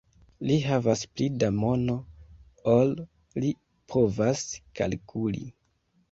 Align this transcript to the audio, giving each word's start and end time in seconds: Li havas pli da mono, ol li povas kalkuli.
Li 0.49 0.53
havas 0.67 1.01
pli 1.17 1.25
da 1.41 1.49
mono, 1.57 1.97
ol 2.75 2.93
li 3.43 3.51
povas 3.97 4.41
kalkuli. 4.81 5.43